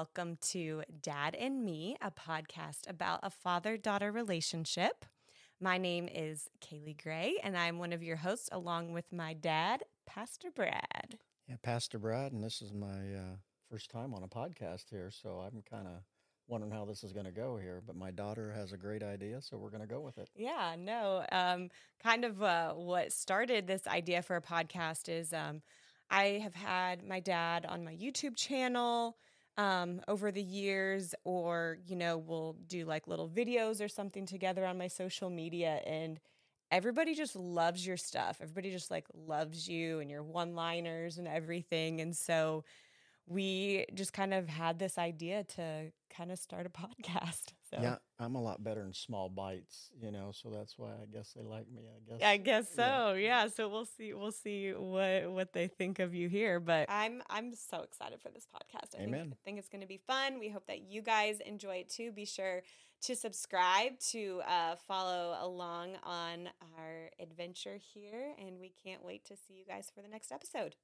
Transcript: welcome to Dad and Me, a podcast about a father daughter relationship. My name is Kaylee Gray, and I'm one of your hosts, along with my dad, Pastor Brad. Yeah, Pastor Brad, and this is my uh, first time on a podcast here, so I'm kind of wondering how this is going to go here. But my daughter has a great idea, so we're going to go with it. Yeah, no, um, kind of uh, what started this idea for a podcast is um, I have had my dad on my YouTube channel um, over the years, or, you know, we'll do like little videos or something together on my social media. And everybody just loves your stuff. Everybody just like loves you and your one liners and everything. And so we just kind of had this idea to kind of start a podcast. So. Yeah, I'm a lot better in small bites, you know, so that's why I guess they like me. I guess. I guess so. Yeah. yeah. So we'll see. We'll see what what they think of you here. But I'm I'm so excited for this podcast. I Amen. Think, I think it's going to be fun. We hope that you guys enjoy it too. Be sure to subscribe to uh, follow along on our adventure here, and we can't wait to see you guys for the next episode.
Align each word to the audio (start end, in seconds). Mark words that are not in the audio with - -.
welcome 0.00 0.38
to 0.40 0.82
Dad 1.02 1.34
and 1.34 1.62
Me, 1.62 1.94
a 2.00 2.10
podcast 2.10 2.88
about 2.88 3.20
a 3.22 3.28
father 3.28 3.76
daughter 3.76 4.10
relationship. 4.10 5.04
My 5.60 5.76
name 5.76 6.08
is 6.10 6.48
Kaylee 6.62 7.02
Gray, 7.02 7.34
and 7.42 7.54
I'm 7.54 7.78
one 7.78 7.92
of 7.92 8.02
your 8.02 8.16
hosts, 8.16 8.48
along 8.50 8.94
with 8.94 9.12
my 9.12 9.34
dad, 9.34 9.82
Pastor 10.06 10.50
Brad. 10.50 11.18
Yeah, 11.46 11.56
Pastor 11.62 11.98
Brad, 11.98 12.32
and 12.32 12.42
this 12.42 12.62
is 12.62 12.72
my 12.72 12.86
uh, 12.86 13.36
first 13.70 13.90
time 13.90 14.14
on 14.14 14.22
a 14.22 14.26
podcast 14.26 14.84
here, 14.88 15.10
so 15.10 15.44
I'm 15.46 15.60
kind 15.70 15.86
of 15.86 16.02
wondering 16.48 16.72
how 16.72 16.86
this 16.86 17.04
is 17.04 17.12
going 17.12 17.26
to 17.26 17.30
go 17.30 17.58
here. 17.58 17.82
But 17.86 17.94
my 17.94 18.10
daughter 18.10 18.54
has 18.56 18.72
a 18.72 18.78
great 18.78 19.02
idea, 19.02 19.42
so 19.42 19.58
we're 19.58 19.68
going 19.68 19.86
to 19.86 19.86
go 19.86 20.00
with 20.00 20.16
it. 20.16 20.30
Yeah, 20.34 20.76
no, 20.78 21.26
um, 21.30 21.68
kind 22.02 22.24
of 22.24 22.42
uh, 22.42 22.72
what 22.72 23.12
started 23.12 23.66
this 23.66 23.86
idea 23.86 24.22
for 24.22 24.36
a 24.36 24.40
podcast 24.40 25.10
is 25.10 25.34
um, 25.34 25.60
I 26.10 26.40
have 26.42 26.54
had 26.54 27.06
my 27.06 27.20
dad 27.20 27.66
on 27.66 27.84
my 27.84 27.94
YouTube 27.94 28.36
channel 28.36 29.18
um, 29.56 30.00
over 30.08 30.30
the 30.30 30.42
years, 30.42 31.14
or, 31.24 31.78
you 31.86 31.96
know, 31.96 32.16
we'll 32.18 32.56
do 32.66 32.84
like 32.84 33.06
little 33.06 33.28
videos 33.28 33.84
or 33.84 33.88
something 33.88 34.26
together 34.26 34.64
on 34.64 34.78
my 34.78 34.88
social 34.88 35.30
media. 35.30 35.80
And 35.86 36.18
everybody 36.70 37.14
just 37.14 37.36
loves 37.36 37.86
your 37.86 37.96
stuff. 37.96 38.38
Everybody 38.40 38.70
just 38.70 38.90
like 38.90 39.06
loves 39.14 39.68
you 39.68 40.00
and 40.00 40.10
your 40.10 40.22
one 40.22 40.54
liners 40.54 41.18
and 41.18 41.28
everything. 41.28 42.00
And 42.00 42.16
so 42.16 42.64
we 43.30 43.86
just 43.94 44.12
kind 44.12 44.34
of 44.34 44.48
had 44.48 44.80
this 44.80 44.98
idea 44.98 45.44
to 45.44 45.92
kind 46.14 46.32
of 46.32 46.38
start 46.38 46.66
a 46.66 46.68
podcast. 46.68 47.52
So. 47.70 47.78
Yeah, 47.80 47.96
I'm 48.18 48.34
a 48.34 48.42
lot 48.42 48.64
better 48.64 48.82
in 48.82 48.92
small 48.92 49.28
bites, 49.28 49.90
you 50.02 50.10
know, 50.10 50.32
so 50.32 50.50
that's 50.50 50.76
why 50.76 50.88
I 50.88 51.06
guess 51.12 51.32
they 51.36 51.42
like 51.42 51.70
me. 51.70 51.82
I 51.86 52.10
guess. 52.10 52.26
I 52.26 52.36
guess 52.36 52.68
so. 52.74 53.12
Yeah. 53.12 53.44
yeah. 53.44 53.48
So 53.48 53.68
we'll 53.68 53.84
see. 53.84 54.12
We'll 54.12 54.32
see 54.32 54.72
what 54.72 55.30
what 55.30 55.52
they 55.52 55.68
think 55.68 56.00
of 56.00 56.12
you 56.12 56.28
here. 56.28 56.58
But 56.58 56.90
I'm 56.90 57.22
I'm 57.30 57.54
so 57.54 57.82
excited 57.82 58.20
for 58.20 58.30
this 58.30 58.48
podcast. 58.52 58.98
I 58.98 59.04
Amen. 59.04 59.20
Think, 59.20 59.32
I 59.32 59.44
think 59.44 59.58
it's 59.60 59.68
going 59.68 59.82
to 59.82 59.86
be 59.86 60.00
fun. 60.04 60.40
We 60.40 60.48
hope 60.48 60.66
that 60.66 60.82
you 60.82 61.00
guys 61.00 61.38
enjoy 61.46 61.76
it 61.76 61.88
too. 61.88 62.10
Be 62.10 62.24
sure 62.24 62.62
to 63.02 63.14
subscribe 63.14 63.98
to 64.10 64.42
uh, 64.48 64.74
follow 64.88 65.38
along 65.40 65.96
on 66.02 66.48
our 66.76 67.10
adventure 67.20 67.78
here, 67.94 68.34
and 68.44 68.58
we 68.60 68.72
can't 68.84 69.04
wait 69.04 69.24
to 69.26 69.36
see 69.36 69.54
you 69.54 69.64
guys 69.64 69.92
for 69.94 70.02
the 70.02 70.08
next 70.08 70.32
episode. 70.32 70.74